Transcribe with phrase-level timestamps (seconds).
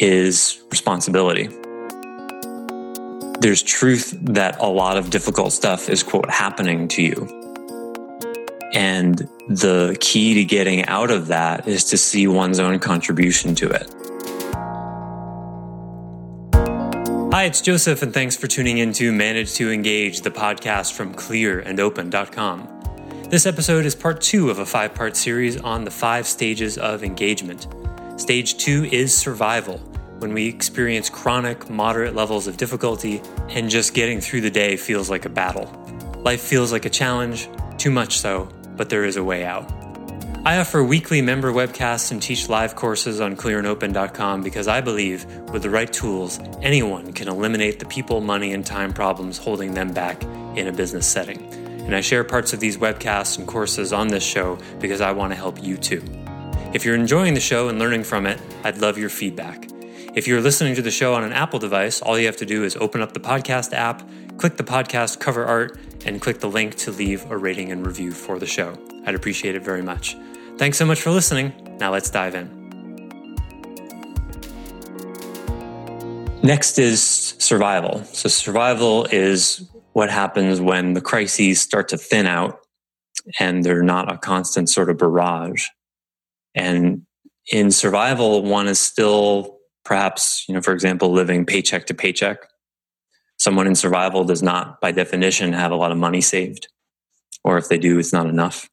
[0.00, 1.48] is responsibility.
[3.40, 7.28] There's truth that a lot of difficult stuff is, quote, happening to you.
[8.72, 9.18] And
[9.48, 13.92] the key to getting out of that is to see one's own contribution to it.
[17.32, 21.14] Hi, it's Joseph, and thanks for tuning in to Manage to Engage, the podcast from
[21.14, 22.76] clearandopen.com.
[23.28, 27.04] This episode is part two of a five part series on the five stages of
[27.04, 27.66] engagement.
[28.16, 29.76] Stage two is survival,
[30.20, 33.20] when we experience chronic, moderate levels of difficulty
[33.50, 35.70] and just getting through the day feels like a battle.
[36.24, 39.70] Life feels like a challenge, too much so, but there is a way out.
[40.46, 45.62] I offer weekly member webcasts and teach live courses on clearandopen.com because I believe with
[45.62, 50.22] the right tools, anyone can eliminate the people, money, and time problems holding them back
[50.56, 51.52] in a business setting.
[51.84, 55.32] And I share parts of these webcasts and courses on this show because I want
[55.32, 56.02] to help you too.
[56.76, 59.66] If you're enjoying the show and learning from it, I'd love your feedback.
[60.14, 62.64] If you're listening to the show on an Apple device, all you have to do
[62.64, 66.74] is open up the podcast app, click the podcast cover art, and click the link
[66.74, 68.76] to leave a rating and review for the show.
[69.06, 70.18] I'd appreciate it very much.
[70.58, 71.54] Thanks so much for listening.
[71.80, 72.50] Now let's dive in.
[76.42, 77.02] Next is
[77.38, 78.04] survival.
[78.04, 82.60] So, survival is what happens when the crises start to thin out
[83.40, 85.68] and they're not a constant sort of barrage.
[86.56, 87.02] And
[87.52, 92.38] in survival, one is still perhaps, you know, for example, living paycheck to paycheck.
[93.38, 96.68] Someone in survival does not, by definition, have a lot of money saved.
[97.44, 98.68] Or if they do, it's not enough.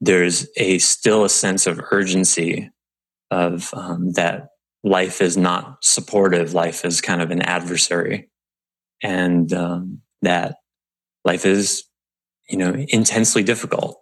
[0.00, 2.70] There's a still a sense of urgency
[3.30, 4.48] of um, that
[4.82, 6.54] life is not supportive.
[6.54, 8.28] Life is kind of an adversary.
[9.02, 10.56] And um, that
[11.24, 11.84] life is,
[12.48, 14.00] you know, intensely difficult.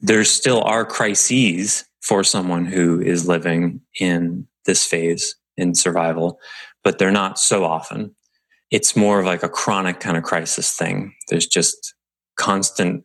[0.00, 6.38] There still are crises for someone who is living in this phase in survival,
[6.84, 8.14] but they're not so often.
[8.70, 11.14] It's more of like a chronic kind of crisis thing.
[11.28, 11.94] There's just
[12.36, 13.04] constant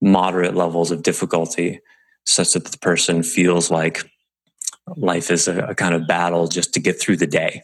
[0.00, 1.80] moderate levels of difficulty
[2.24, 4.04] such that the person feels like
[4.96, 7.62] life is a, a kind of battle just to get through the day.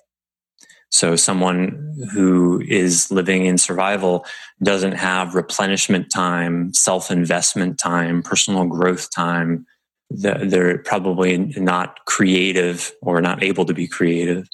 [0.90, 4.24] So someone who is living in survival
[4.62, 9.66] doesn't have replenishment time, self-investment time, personal growth time.
[10.10, 14.48] They're probably not creative or not able to be creative.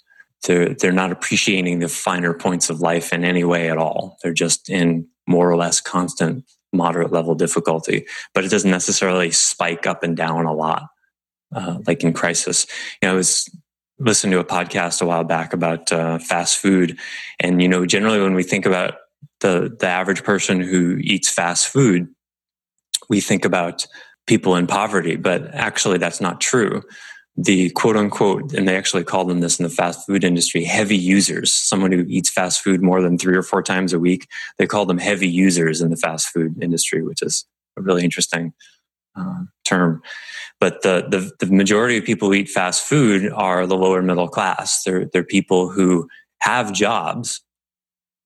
[0.46, 4.18] They're, they're not appreciating the finer points of life in any way at all.
[4.22, 9.86] They're just in more or less constant moderate level difficulty, but it doesn't necessarily spike
[9.86, 10.88] up and down a lot.
[11.54, 12.66] Uh, like in crisis,
[13.00, 13.48] you know, I was
[14.00, 16.98] listening to a podcast a while back about uh, fast food,
[17.38, 18.94] and you know, generally when we think about
[19.40, 22.08] the the average person who eats fast food,
[23.08, 23.86] we think about
[24.26, 26.82] people in poverty, but actually that's not true.
[27.36, 30.96] The quote unquote, and they actually call them this in the fast food industry, heavy
[30.96, 34.28] users, someone who eats fast food more than three or four times a week.
[34.56, 37.44] They call them heavy users in the fast food industry, which is
[37.76, 38.52] a really interesting
[39.16, 40.00] uh, term.
[40.60, 44.28] But the, the, the majority of people who eat fast food are the lower middle
[44.28, 44.82] class.
[44.84, 46.08] They're, they're people who
[46.38, 47.42] have jobs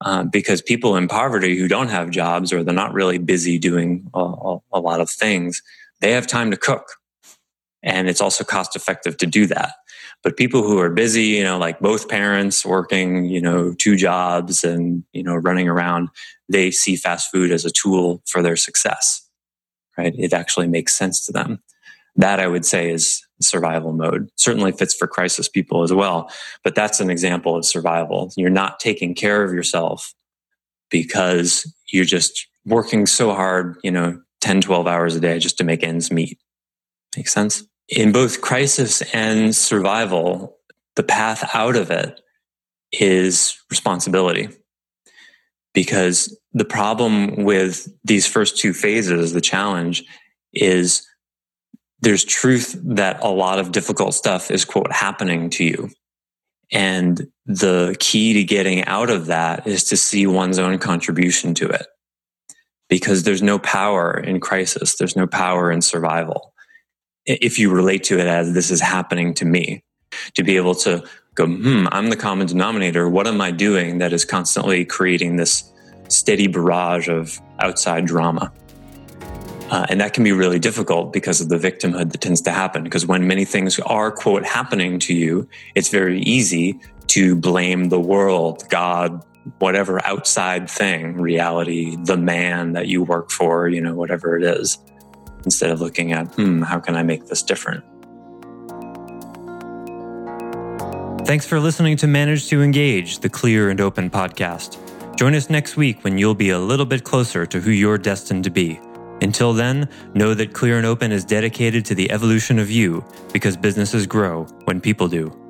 [0.03, 4.09] uh, because people in poverty who don't have jobs or they're not really busy doing
[4.15, 5.63] a, a, a lot of things,
[6.01, 6.85] they have time to cook.
[7.83, 9.75] And it's also cost effective to do that.
[10.25, 14.65] But people who are busy, you know, like both parents working, you know, two jobs
[14.65, 16.09] and, you know, running around,
[16.49, 19.29] they see fast food as a tool for their success
[19.99, 20.15] right?
[20.17, 21.61] It actually makes sense to them.
[22.17, 24.31] That I would say is survival mode.
[24.37, 26.31] Certainly fits for crisis people as well,
[26.65, 28.33] but that's an example of survival.
[28.37, 30.15] You're not taking care of yourself
[30.91, 35.65] because you're just working so hard, you know, 10, 12 hours a day just to
[35.65, 36.39] make ends meet.
[37.17, 37.65] Makes sense?
[37.89, 40.57] In both crisis and survival,
[40.97, 42.21] the path out of it
[42.93, 44.49] is responsibility
[45.75, 50.05] because the problem with these first two phases, the challenge
[50.53, 51.07] is
[52.01, 55.91] there's truth that a lot of difficult stuff is quote happening to you.
[56.71, 61.69] And the key to getting out of that is to see one's own contribution to
[61.69, 61.87] it.
[62.89, 64.97] Because there's no power in crisis.
[64.97, 66.55] There's no power in survival.
[67.27, 69.83] If you relate to it as this is happening to me,
[70.35, 71.05] to be able to
[71.35, 73.09] go, hmm, I'm the common denominator.
[73.09, 75.71] What am I doing that is constantly creating this
[76.09, 78.53] steady barrage of outside drama?
[79.71, 82.83] Uh, and that can be really difficult because of the victimhood that tends to happen.
[82.83, 88.01] Because when many things are, quote, happening to you, it's very easy to blame the
[88.01, 89.23] world, God,
[89.59, 94.79] whatever outside thing, reality, the man that you work for, you know, whatever it is,
[95.45, 97.85] instead of looking at, hmm, how can I make this different?
[101.27, 104.79] Thanks for listening to Manage to Engage, the clear and open podcast.
[105.19, 108.45] Join us next week when you'll be a little bit closer to who you're destined
[108.45, 108.81] to be.
[109.21, 113.57] Until then, know that Clear and Open is dedicated to the evolution of you because
[113.57, 115.48] businesses grow when people do.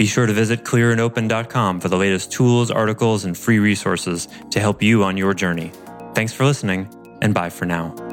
[0.00, 4.82] Be sure to visit clearandopen.com for the latest tools, articles, and free resources to help
[4.82, 5.72] you on your journey.
[6.14, 6.88] Thanks for listening,
[7.20, 8.09] and bye for now.